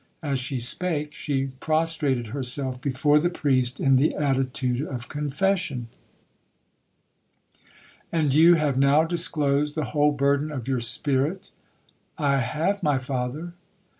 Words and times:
As 0.23 0.39
she 0.39 0.59
spake, 0.59 1.13
she 1.13 1.51
prostrated 1.59 2.29
herself 2.33 2.81
before 2.81 3.19
the 3.19 3.29
priest 3.29 3.79
in 3.79 3.97
the 3.97 4.15
attitude 4.15 4.81
of 4.81 5.07
confession. 5.09 5.89
'And 8.11 8.33
you 8.33 8.55
have 8.55 8.79
now 8.79 9.03
disclosed 9.03 9.75
the 9.75 9.83
whole 9.93 10.11
burden 10.11 10.49
of 10.51 10.67
your 10.67 10.81
spirit?'—'I 10.81 12.37
have, 12.37 12.81
my 12.81 12.97
father.' 12.97 13.53